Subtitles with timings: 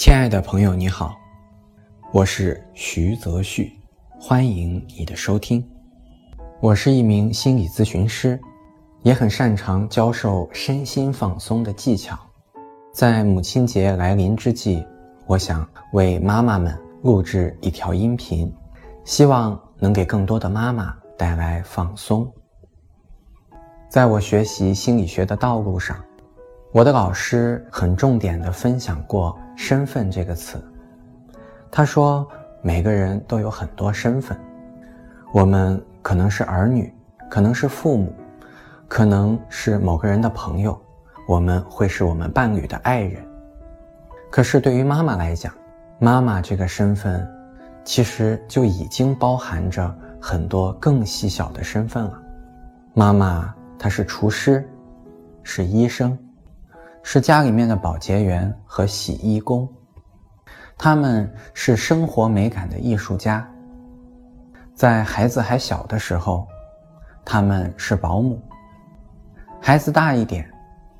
[0.00, 1.14] 亲爱的朋友，你好，
[2.10, 3.70] 我是徐泽旭，
[4.18, 5.62] 欢迎你的收听。
[6.58, 8.40] 我是一名心理咨询师，
[9.02, 12.18] 也很擅长教授身心放松的技巧。
[12.94, 14.82] 在母亲节来临之际，
[15.26, 18.50] 我想为妈妈们录制一条音频，
[19.04, 22.26] 希望能给更多的妈妈带来放松。
[23.90, 26.02] 在我学习心理学的道路上，
[26.72, 29.36] 我的老师很重点的分享过。
[29.56, 30.58] 身份这个词，
[31.70, 32.26] 他说，
[32.62, 34.34] 每个人都有很多身份，
[35.34, 36.90] 我们可能是儿女，
[37.28, 38.10] 可能是父母，
[38.88, 40.80] 可能是某个人的朋友，
[41.28, 43.22] 我们会是我们伴侣的爱人。
[44.30, 45.52] 可是对于妈妈来讲，
[45.98, 47.28] 妈妈这个身份，
[47.84, 52.18] 其实就已经包含着很多更细小的身份了。
[52.94, 54.66] 妈妈她是厨师，
[55.42, 56.16] 是医生。
[57.02, 59.68] 是家里面的保洁员和洗衣工，
[60.76, 63.46] 他们是生活美感的艺术家。
[64.74, 66.46] 在孩子还小的时候，
[67.24, 68.38] 他们是保姆；
[69.60, 70.50] 孩子大一点，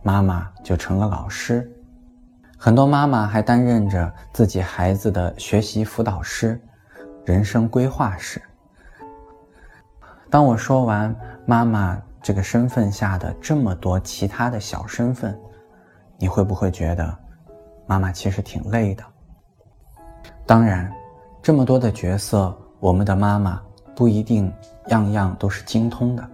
[0.03, 1.71] 妈妈就成了老师。
[2.59, 6.61] 很多妈妈还担任着自己孩子的学习辅导师、
[7.25, 8.41] 人生规划师。
[10.29, 11.15] 当我说完
[11.47, 15.35] 妈妈这个身份下的这么多其他的小身份，
[16.21, 17.17] 你会不会觉得，
[17.87, 19.03] 妈妈其实挺累的？
[20.47, 20.93] 当然，
[21.41, 23.61] 这么多的角色，我们的妈妈
[23.97, 24.53] 不一定
[24.89, 26.29] 样样都是精通的。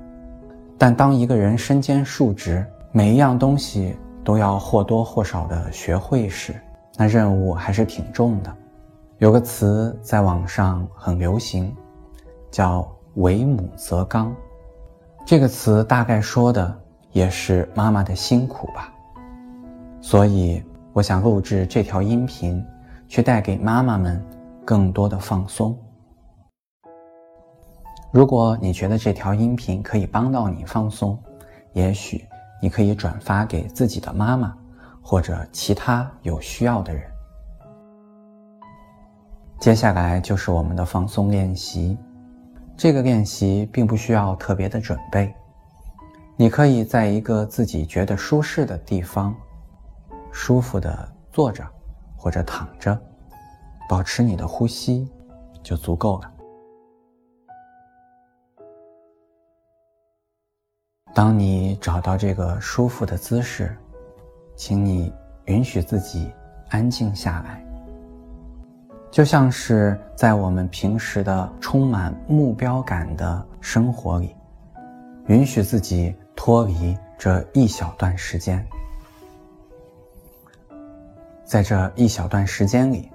[0.77, 6.61] 但当一个人身兼数职，每一样东西都要或多或少的学会时，
[6.97, 8.53] 那任务还是挺重的。
[9.19, 11.73] 有个词在网上很流行，
[12.51, 14.34] 叫“为母则刚”。
[15.25, 16.77] 这个词大概说的
[17.12, 18.92] 也是妈妈的辛苦吧。
[20.08, 20.62] 所以，
[20.92, 22.64] 我想录制这条音频，
[23.08, 24.24] 去带给妈妈们
[24.64, 25.77] 更多的放松。
[28.12, 31.20] 如果你觉得这条音频可以帮到你放松，
[31.72, 32.24] 也许
[32.62, 34.56] 你可以转发给自己的妈妈，
[35.02, 37.02] 或者其他有需要的人。
[39.58, 41.98] 接下来就是我们的放松练习。
[42.77, 45.34] 这个练习并不需要特别的准备，
[46.36, 49.34] 你可以在一个自己觉得舒适的地方。
[50.39, 51.67] 舒服的坐着，
[52.14, 52.97] 或者躺着，
[53.89, 55.11] 保持你的呼吸，
[55.63, 56.30] 就足够了。
[61.14, 63.74] 当你找到这个舒服的姿势，
[64.55, 65.11] 请你
[65.47, 66.30] 允许自己
[66.68, 67.64] 安静下来，
[69.11, 74.36] 就像是在我们平时的充满目标感的生活里，
[75.29, 78.64] 允许自己脱离这一小段时间。
[81.46, 83.08] 在这一小段时间里，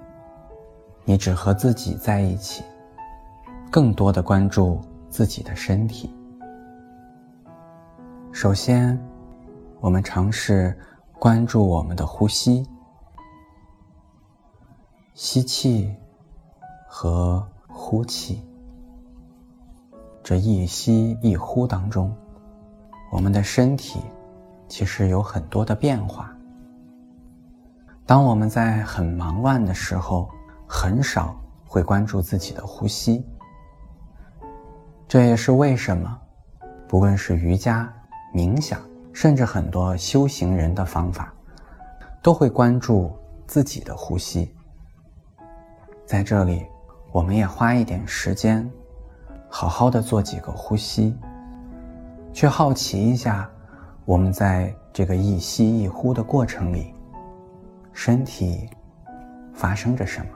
[1.04, 2.64] 你只和自己在一起，
[3.70, 6.10] 更多的关注自己的身体。
[8.32, 8.98] 首先，
[9.80, 10.74] 我们尝试
[11.18, 12.66] 关注我们的呼吸，
[15.12, 15.94] 吸气
[16.88, 18.42] 和呼气。
[20.22, 22.10] 这一吸一呼当中，
[23.12, 24.00] 我们的身体
[24.68, 26.34] 其实有很多的变化。
[28.12, 30.28] 当我们在很忙乱的时候，
[30.66, 31.34] 很少
[31.66, 33.26] 会关注自己的呼吸。
[35.08, 36.20] 这也是为什么，
[36.86, 37.90] 不论是瑜伽、
[38.34, 38.78] 冥想，
[39.14, 41.32] 甚至很多修行人的方法，
[42.20, 43.10] 都会关注
[43.46, 44.54] 自己的呼吸。
[46.04, 46.66] 在这里，
[47.12, 48.70] 我们也花一点时间，
[49.48, 51.16] 好好的做几个呼吸，
[52.30, 53.50] 去好奇一下，
[54.04, 56.94] 我们在这个一吸一呼的过程里。
[57.92, 58.68] 身体
[59.52, 60.32] 发生着什么？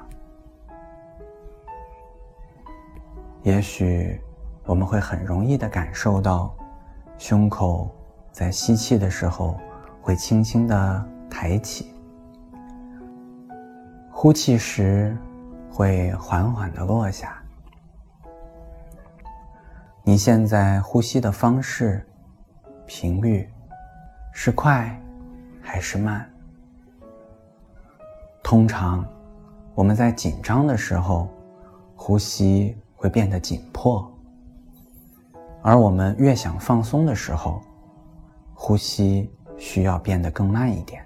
[3.43, 4.21] 也许
[4.65, 6.55] 我们会很容易的感受到，
[7.17, 7.89] 胸口
[8.33, 9.59] 在吸气的时候
[10.03, 11.95] 会轻轻的抬起，
[14.11, 15.17] 呼气时
[15.71, 17.41] 会缓缓的落下。
[20.03, 22.07] 你现在呼吸的方式、
[22.87, 23.49] 频率
[24.33, 25.01] 是快
[25.61, 26.29] 还是慢？
[28.47, 29.05] 通常，
[29.75, 31.29] 我们在紧张的时候，
[31.97, 34.09] 呼吸会变得紧迫；
[35.65, 37.61] 而我们越想放松的时候，
[38.55, 39.29] 呼吸
[39.59, 41.05] 需要变得更慢一点。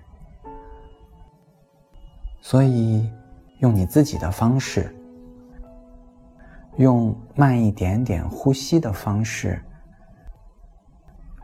[2.42, 3.10] 所以，
[3.60, 4.94] 用你自己的方式，
[6.76, 9.58] 用慢一点点呼吸的方式，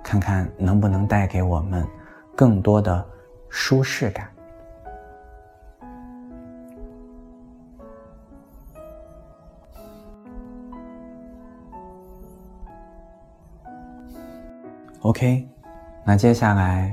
[0.05, 1.89] 看看能不能带给我们
[2.37, 3.03] 更多的
[3.49, 4.31] 舒适感。
[15.07, 15.49] OK，
[16.05, 16.93] 那接下来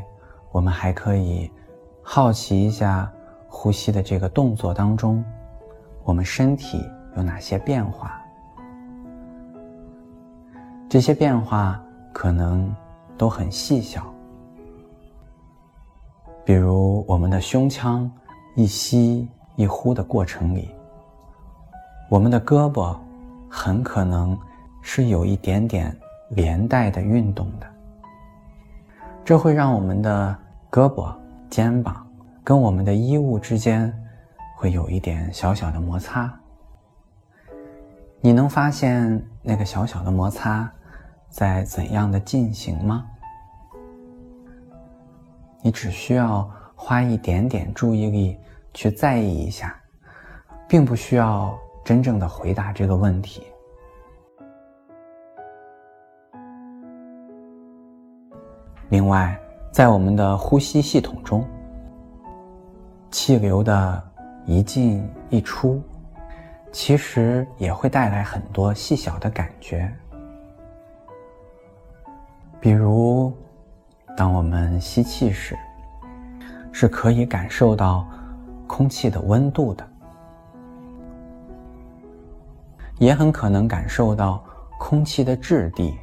[0.52, 1.52] 我们还可以
[2.04, 3.12] 好奇一下
[3.48, 5.26] 呼吸的这个动作当中，
[6.04, 6.80] 我们身体
[7.18, 8.22] 有哪些变化？
[10.88, 11.84] 这些变化
[12.14, 12.72] 可能
[13.18, 14.06] 都很细小，
[16.46, 18.08] 比如我们的胸腔
[18.56, 20.70] 一吸一呼的过程里，
[22.12, 22.96] 我们的胳膊
[23.50, 24.38] 很可能
[24.84, 25.98] 是有一点点
[26.30, 27.73] 连带的运动的。
[29.26, 30.38] 这会让我们的
[30.70, 31.16] 胳膊、
[31.50, 32.06] 肩膀
[32.44, 33.92] 跟我们的衣物之间
[34.58, 36.32] 会有一点小小的摩擦。
[38.20, 40.70] 你能发现那个小小的摩擦
[41.30, 43.06] 在怎样的进行吗？
[45.62, 48.38] 你只需要花一点点注意力
[48.74, 49.74] 去在意一下，
[50.68, 53.44] 并不需要真正的回答这个问题。
[58.94, 59.36] 另外，
[59.72, 61.44] 在我们的呼吸系统中，
[63.10, 64.04] 气流的
[64.46, 65.82] 一进一出，
[66.72, 69.92] 其实也会带来很多细小的感觉。
[72.60, 73.34] 比如，
[74.16, 75.58] 当我们吸气时，
[76.72, 78.08] 是可以感受到
[78.68, 79.84] 空气的温度的，
[83.00, 84.44] 也很可能感受到
[84.78, 85.98] 空气的质地。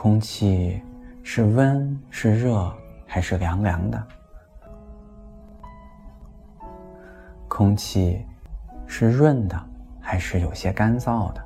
[0.00, 0.80] 空气
[1.24, 2.72] 是温是热
[3.04, 4.06] 还是凉凉的？
[7.48, 8.24] 空气
[8.86, 9.60] 是润的
[10.00, 11.44] 还是有些干燥的？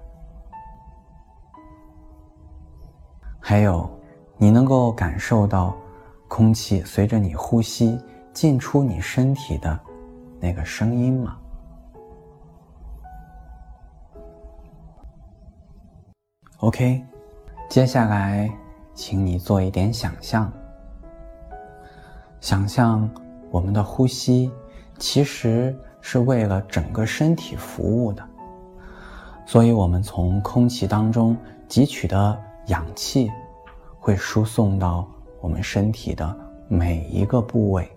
[3.40, 3.88] 还有，
[4.37, 5.75] 你能够感受到
[6.28, 7.99] 空气随着你呼吸
[8.34, 9.81] 进出你身体的
[10.38, 11.38] 那个声音吗
[16.58, 17.12] ？OK。
[17.73, 18.53] 接下来，
[18.93, 20.53] 请你做一点想象。
[22.39, 23.09] 想象
[23.51, 24.53] 我们的呼吸
[24.99, 28.23] 其实是为了整个身体服务的，
[29.47, 31.35] 所以我们从空气当中
[31.67, 33.31] 汲取的氧气
[33.99, 35.09] 会输送到
[35.41, 36.37] 我们身体的
[36.69, 37.91] 每一个部位。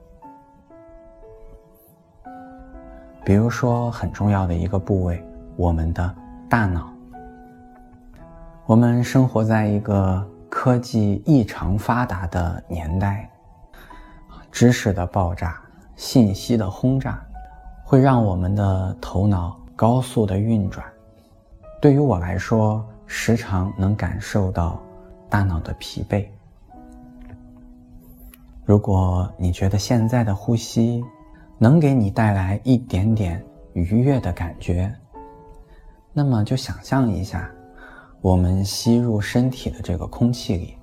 [3.25, 5.21] 比如说，很重要的一个部位，
[5.57, 6.15] 我们的
[6.49, 6.94] 大脑。
[8.67, 13.29] 我们生活在一个科技异常发达的年代，
[14.51, 15.61] 知识的爆炸、
[15.95, 17.23] 信息的轰炸，
[17.83, 20.83] 会让我们的头脑高速的运转。
[21.79, 24.81] 对于我来说，时常能感受到
[25.29, 26.25] 大脑的疲惫。
[28.63, 31.05] 如果你觉得现在的呼吸
[31.59, 34.91] 能给你带来一点点愉悦的感觉，
[36.11, 37.47] 那么就想象一下。
[38.25, 40.75] 我们吸入身体的这个空气里，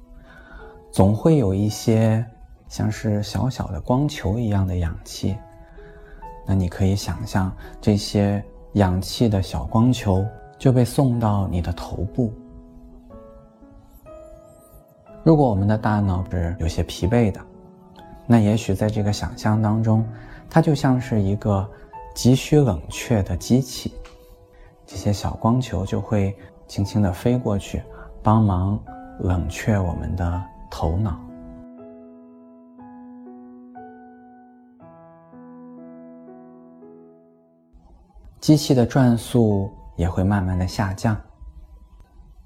[0.93, 2.25] 总会有一些
[2.69, 5.37] 像是小小的光球一样的氧气。
[6.47, 8.41] 那你可以想象，这些
[8.75, 10.25] 氧气的小光球
[10.56, 12.32] 就被送到你的头部。
[15.25, 17.41] 如果我们的大脑是有些疲惫的，
[18.25, 20.06] 那也许在这个想象当中，
[20.49, 21.69] 它就像是一个
[22.15, 23.93] 急需冷却的机器，
[24.87, 26.32] 这些小光球就会。
[26.72, 27.82] 轻轻的飞过去，
[28.22, 28.82] 帮忙
[29.20, 31.20] 冷却我们的头脑。
[38.41, 41.14] 机器的转速也会慢慢的下降。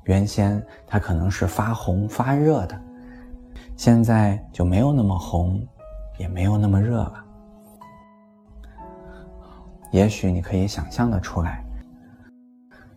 [0.06, 2.76] 原先它可能是发红发热的，
[3.76, 5.64] 现在就没有那么红，
[6.18, 7.24] 也没有那么热了。
[9.92, 11.64] 也许你可以想象的出来。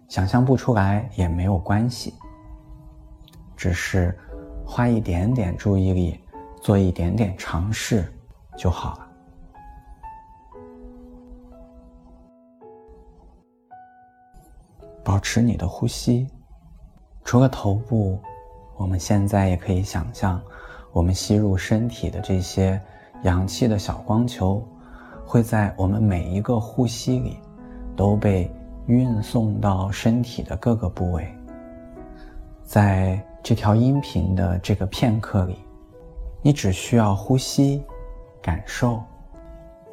[0.10, 2.16] 想象不出来也没有关系，
[3.56, 4.18] 只是
[4.66, 6.20] 花一点点注意力，
[6.60, 8.12] 做一点点尝试
[8.58, 9.08] 就好了。
[15.04, 16.28] 保持你的呼吸，
[17.24, 18.20] 除了头部，
[18.78, 20.42] 我们现在也可以想象，
[20.92, 22.82] 我们吸入身体的这些
[23.26, 24.68] 氧气的小光球，
[25.24, 27.38] 会在我们每一个呼吸里
[27.96, 28.52] 都被。
[28.90, 31.32] 运送到身体的各个部位，
[32.64, 35.60] 在这条音频的这个片刻里，
[36.42, 37.84] 你只需要呼吸，
[38.42, 39.00] 感受。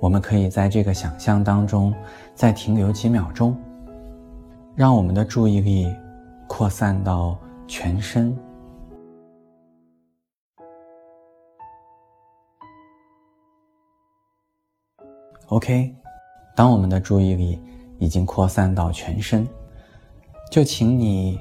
[0.01, 1.93] 我们可以在这个想象当中
[2.35, 3.55] 再停留几秒钟，
[4.75, 5.95] 让我们的注意力
[6.49, 8.35] 扩散到全身。
[15.49, 15.95] OK，
[16.55, 17.61] 当我们的注意力。
[17.99, 19.49] 已经扩散到全身，
[20.51, 21.41] 就请你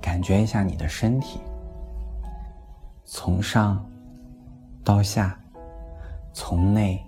[0.00, 1.40] 感觉一下你的身体，
[3.04, 3.84] 从上
[4.84, 5.38] 到下，
[6.32, 7.04] 从内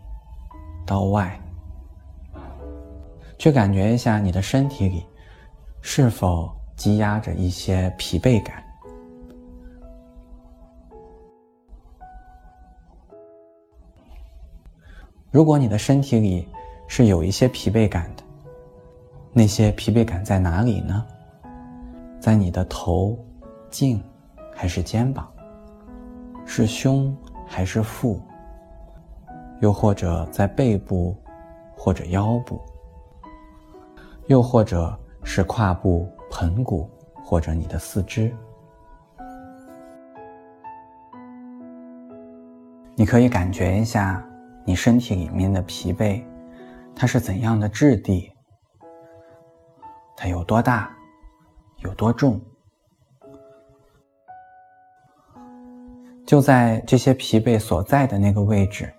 [0.84, 1.40] 到外，
[3.38, 5.04] 去感觉一下你的身体里
[5.80, 8.62] 是否积压着一些疲惫感。
[15.30, 16.48] 如果你的身体里
[16.86, 18.23] 是有一些疲惫感的，
[19.36, 21.04] 那些疲惫感在哪里呢？
[22.20, 23.18] 在你的头、
[23.68, 24.00] 颈，
[24.54, 25.28] 还是肩膀？
[26.46, 27.12] 是胸
[27.44, 28.20] 还是腹？
[29.58, 31.16] 又或者在背部，
[31.76, 32.60] 或者腰部？
[34.28, 36.88] 又或者是胯部、盆骨，
[37.24, 38.32] 或者你的四肢？
[42.94, 44.24] 你可以感觉一下。
[44.64, 46.22] 你身体里面的疲惫，
[46.94, 48.30] 它是怎样的质地？
[50.16, 50.90] 它有多大？
[51.78, 52.40] 有多重？
[56.26, 58.92] 就在这些疲惫所在的那个位置，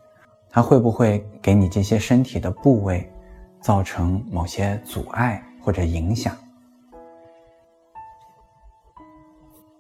[0.50, 3.12] 它会不会给你这些身体的部位
[3.60, 6.36] 造成某些阻碍或者影响？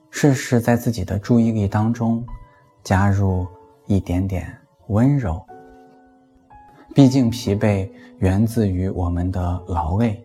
[0.09, 2.25] 试试在自己的注意力当中
[2.83, 3.45] 加入
[3.85, 5.45] 一点点温柔。
[6.95, 7.87] 毕竟，疲惫
[8.17, 10.24] 源自于我们的劳累，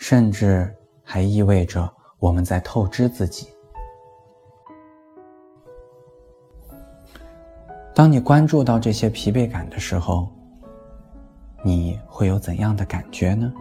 [0.00, 1.88] 甚至还意味着
[2.18, 3.48] 我们在透支自己。
[7.94, 10.26] 当你关注到这些疲惫感的时候，
[11.62, 13.52] 你会有怎样的感觉呢？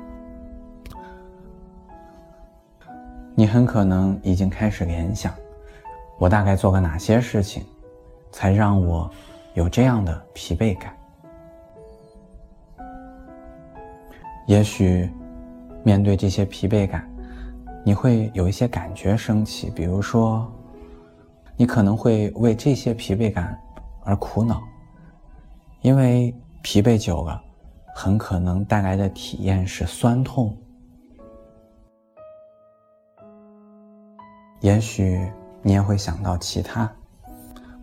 [3.36, 5.34] 你很可能已经开始联想：
[6.17, 7.65] 我大概做了哪些事情，
[8.31, 9.12] 才让我
[9.55, 10.96] 有这样的疲惫感？
[14.48, 15.12] 也许，
[15.83, 17.09] 面对这些疲惫感，
[17.83, 19.69] 你会有一些感觉升起。
[19.69, 20.51] 比如说，
[21.55, 23.57] 你可能会为这些疲惫感
[24.03, 24.62] 而苦恼，
[25.81, 27.41] 因为疲惫久了，
[27.95, 30.55] 很可能带来的体验是酸痛。
[34.62, 35.25] 也许
[35.62, 36.91] 你也会想到其他，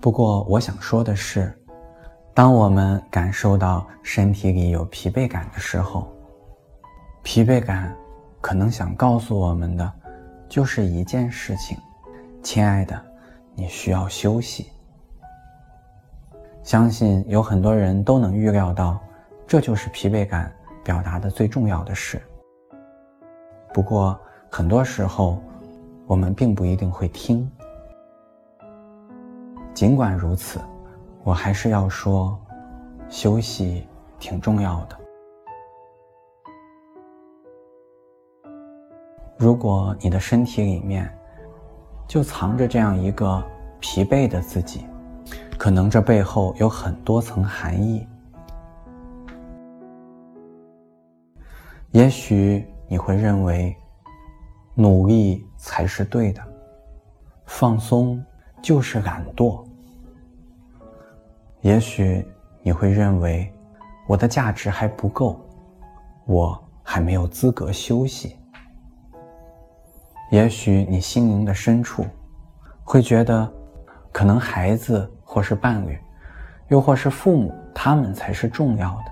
[0.01, 1.51] 不过我想说的是，
[2.35, 6.07] 当我们感受到身体里有疲惫感的时候，
[7.27, 7.93] 疲惫感，
[8.41, 9.93] 可能想告诉我们的，
[10.49, 11.77] 就是一件事情，
[12.41, 12.97] 亲爱的，
[13.53, 14.71] 你需要休息。
[16.63, 19.01] 相信有很多人都能预料到，
[19.45, 20.55] 这就是疲惫感
[20.85, 22.23] 表达的最重要的事。
[23.75, 24.17] 不过
[24.49, 25.43] 很多时候，
[26.07, 27.51] 我们并不一定会听。
[29.75, 30.61] 尽管如此，
[31.25, 32.39] 我还是要说，
[33.09, 33.85] 休息
[34.21, 34.97] 挺重要的。
[39.39, 41.07] 如果你的身体里面
[42.09, 43.43] 就藏着这样一个
[43.81, 44.87] 疲惫的自己，
[45.59, 48.07] 可能这背后有很多层含义。
[51.91, 53.77] 也许你会认为
[54.75, 56.43] 努力才是对的，
[57.45, 58.23] 放松
[58.63, 59.63] 就是懒惰。
[61.61, 62.27] 也许
[62.63, 63.53] 你会认为
[64.07, 65.39] 我的价值还不够，
[66.25, 68.37] 我还没有资格休息。
[70.31, 72.05] 也许你心灵的深处，
[72.83, 73.49] 会觉得，
[74.11, 75.97] 可能孩子或是伴侣，
[76.69, 79.05] 又或是父母，他们才是重要的，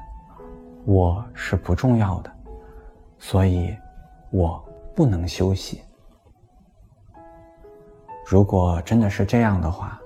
[0.85, 2.33] 我是不重要的，
[3.17, 3.77] 所以，
[4.31, 5.83] 我不能休息。
[8.27, 10.01] 如果真的是这样的话，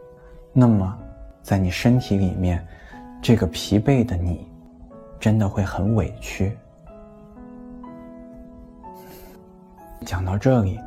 [0.53, 0.99] 那么，
[1.43, 2.63] 在你身体里面，
[3.23, 4.47] 这个疲惫的你，
[5.19, 6.55] 真的会很委屈。
[10.05, 10.79] 讲到这里。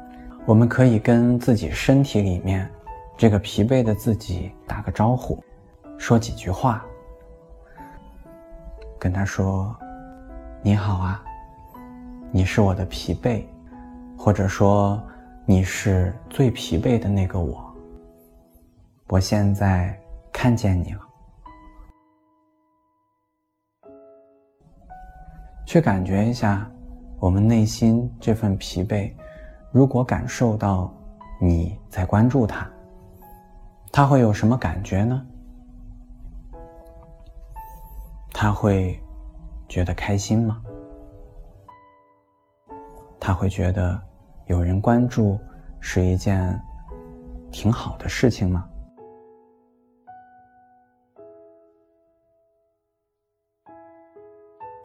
[0.47, 2.67] 我们可以跟自己身体里面
[3.15, 5.41] 这个疲惫的自己打个招呼，
[5.99, 6.83] 说几句话，
[8.97, 9.75] 跟他说
[10.63, 11.23] ：“你好啊，
[12.31, 13.45] 你是我的疲惫，
[14.17, 14.99] 或者说
[15.45, 17.63] 你是最疲惫的那个我。
[19.09, 19.95] 我现在
[20.33, 21.01] 看见你了，
[25.67, 26.67] 去感觉一下
[27.19, 29.13] 我们内心这份疲惫。”
[29.71, 30.93] 如果感受到
[31.39, 32.69] 你在关注他，
[33.89, 35.25] 他会有什么感觉呢？
[38.33, 39.01] 他会
[39.69, 40.61] 觉得开心吗？
[43.17, 43.97] 他会觉得
[44.47, 45.39] 有人关注
[45.79, 46.61] 是一件
[47.49, 48.67] 挺好的事情吗？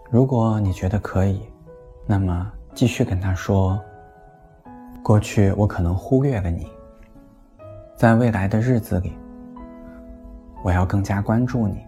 [0.09, 1.43] 如果你觉得可以，
[2.07, 3.83] 那么继续跟他说。
[5.07, 6.67] 过去我可能忽略了你，
[7.95, 9.13] 在未来的日子里，
[10.65, 11.87] 我要更加关注你，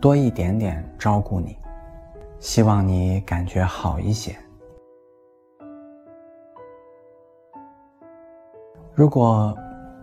[0.00, 1.58] 多一点点照顾你，
[2.38, 4.36] 希望你感觉好一些。
[8.94, 9.52] 如果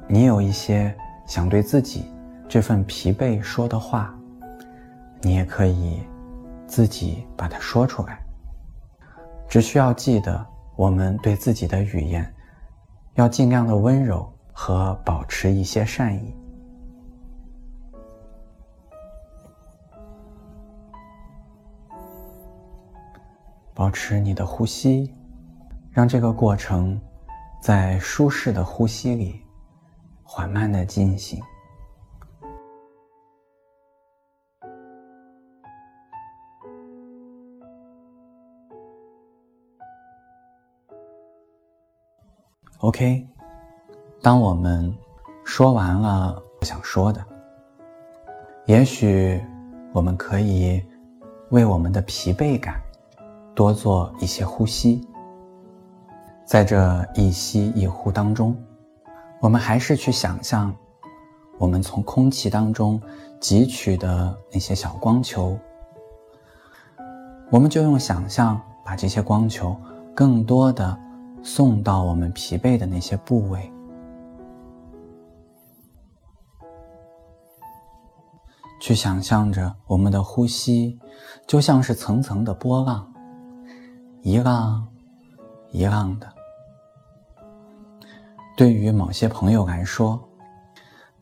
[0.05, 0.93] 你有一些
[1.25, 2.03] 想对自己
[2.49, 4.13] 这份疲惫说的话，
[5.21, 6.01] 你也可以
[6.67, 8.19] 自己把它说出来。
[9.47, 10.45] 只需要记得，
[10.79, 12.33] 我们对自己的语言
[13.15, 16.33] 要尽量的温柔和保持一些善意。
[23.73, 25.13] 保持你的呼吸，
[25.91, 26.97] 让这个过程。
[27.61, 29.41] 在舒适的呼吸里，
[30.23, 31.43] 缓慢的进行。
[42.79, 43.27] OK，
[44.21, 44.95] 当我们
[45.43, 47.21] 说完了想说的，
[48.67, 49.43] 也许
[49.91, 50.81] 我们可以
[51.49, 52.81] 为我们的疲惫感
[53.53, 55.05] 多做一些呼吸。
[56.45, 58.55] 在这一吸一呼当中，
[59.41, 60.73] 我们还是去想象，
[61.57, 62.97] 我们从空气当中
[63.41, 65.59] 汲取的那些小光球，
[67.49, 69.75] 我们就用想象把这些光球
[70.15, 70.97] 更多的
[71.43, 73.71] 送到我们疲惫的那些部位，
[78.79, 80.99] 去想象着我们的呼吸
[81.47, 83.11] 就像是层层的波浪，
[84.21, 84.87] 一浪
[85.71, 86.31] 一浪的。
[88.55, 90.19] 对于某些朋友来说，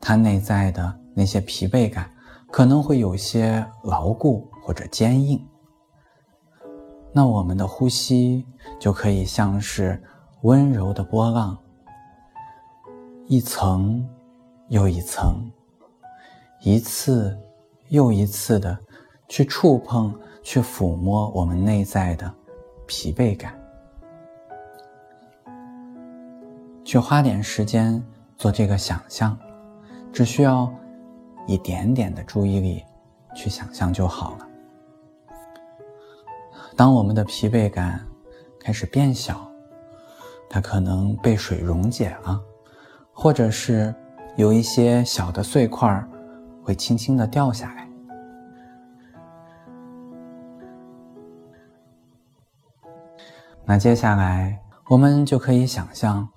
[0.01, 2.11] 他内在的那些疲惫感
[2.51, 5.45] 可能会有些牢固或者坚硬。
[7.13, 8.45] 那我们的呼吸
[8.79, 10.01] 就可以像是
[10.41, 11.57] 温柔的波浪，
[13.25, 14.07] 一层
[14.69, 15.49] 又一层，
[16.61, 17.37] 一次
[17.89, 18.77] 又一次的
[19.27, 22.31] 去触碰、去抚摸我们内在的
[22.85, 23.59] 疲惫感。
[26.85, 28.01] 去花点时间
[28.37, 29.37] 做这个想象，
[30.13, 30.71] 只需要
[31.47, 32.83] 一点点的注意力
[33.35, 34.47] 去想象就好了。
[36.75, 38.05] 当我们的疲惫感
[38.59, 39.51] 开始变小，
[40.49, 42.41] 它可能被水溶解了，
[43.11, 43.93] 或者是
[44.35, 46.03] 有一些小的碎块
[46.63, 47.87] 会轻轻的掉下来。
[53.65, 54.57] 那接下来
[54.89, 56.27] 我们就可以想象。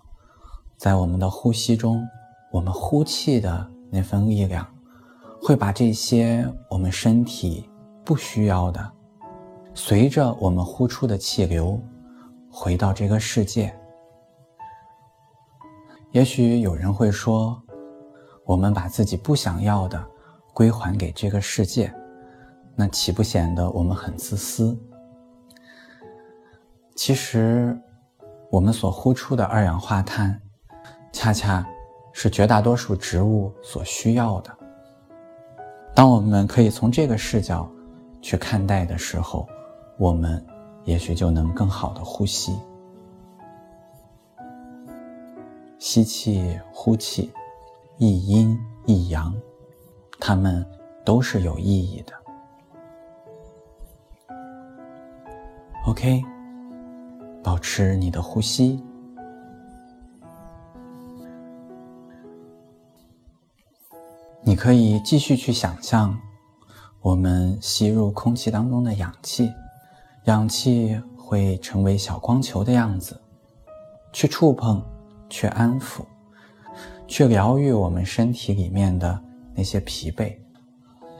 [0.76, 2.02] 在我们的呼吸中，
[2.50, 4.66] 我们呼气的那份力量，
[5.40, 7.68] 会把这些我们身体
[8.02, 8.90] 不需要的，
[9.74, 11.78] 随着我们呼出的气流，
[12.50, 13.72] 回到这个世界。
[16.12, 17.60] 也许有人会说，
[18.44, 20.04] 我们把自己不想要的
[20.52, 21.92] 归还给这个世界，
[22.74, 24.76] 那岂不显得我们很自私？
[26.96, 27.80] 其实，
[28.50, 30.40] 我们所呼出的二氧化碳。
[31.12, 31.66] 恰恰
[32.12, 34.56] 是绝大多数植物所需要的。
[35.92, 37.68] 当我们可以从这个视角
[38.22, 39.48] 去看待的时候，
[39.98, 40.44] 我们
[40.84, 42.56] 也许就能更好的呼吸。
[45.80, 47.32] 吸气，呼气，
[47.96, 49.34] 一阴一阳，
[50.20, 50.64] 它们
[51.06, 52.12] 都是有意义的。
[55.86, 56.22] OK，
[57.42, 58.78] 保持你的呼吸。
[64.42, 66.14] 你可以继续去想象，
[67.00, 69.50] 我们吸入空气当中的氧气，
[70.24, 73.18] 氧气会成为小光球的样子，
[74.12, 74.84] 去触碰，
[75.30, 76.02] 去安抚，
[77.06, 79.18] 去疗愈我们身体里面的
[79.54, 80.36] 那些疲惫。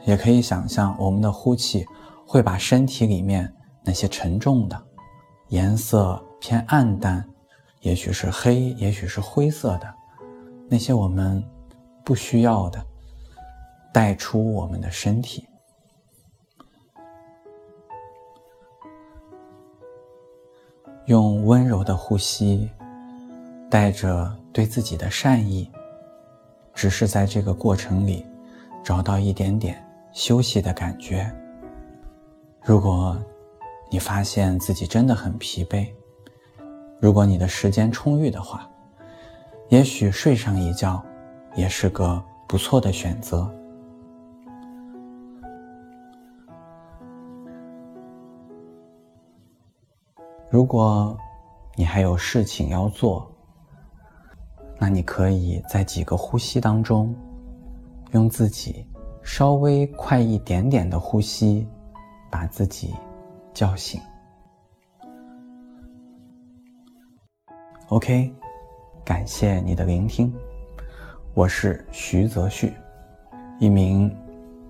[0.05, 1.83] 也可以想象，我们的呼气
[2.27, 3.51] 会把身体里面
[3.83, 4.79] 那些沉重的、
[5.47, 7.27] 颜色偏暗淡，
[7.79, 9.91] 也许是黑，也许是灰色的，
[10.69, 11.43] 那些我们
[12.03, 12.85] 不需要的。
[13.93, 15.45] 带出我们的身体，
[21.07, 22.71] 用温柔的呼吸，
[23.71, 25.71] 带着对自己的善意，
[26.73, 28.25] 只是在这个过程里
[28.83, 29.81] 找到一点点
[30.11, 31.33] 休息的感觉。
[32.61, 33.17] 如果
[33.89, 35.87] 你发现自己真的很疲惫，
[36.99, 38.69] 如果你的时间充裕的话，
[39.69, 41.01] 也许睡上一觉
[41.55, 43.49] 也是个不错的选择。
[50.49, 51.17] 如果
[51.77, 53.30] 你还有事情要做，
[54.83, 57.15] 那你可以在几个呼吸当中，
[58.13, 58.83] 用自己
[59.21, 61.67] 稍微快一点点的呼吸，
[62.31, 62.91] 把自己
[63.53, 64.01] 叫醒。
[67.89, 68.33] OK，
[69.05, 70.33] 感谢你的聆听，
[71.35, 72.73] 我是徐泽旭，
[73.59, 74.11] 一名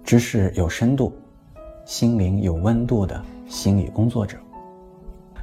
[0.04, 1.14] 知识有深度、
[1.86, 4.38] 心灵有温度的心理工作者。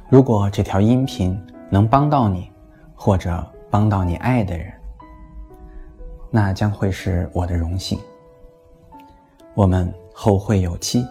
[0.09, 1.35] 如果这条音频
[1.71, 2.51] 能帮到你，
[2.93, 4.71] 或者帮到你爱的人，
[6.31, 7.99] 那将会是我的荣幸。
[9.53, 11.05] 我们后会有期。